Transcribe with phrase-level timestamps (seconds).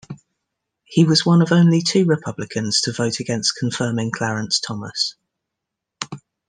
[0.83, 5.13] He was one of only two Republicans to vote against confirming Clarence Thomas.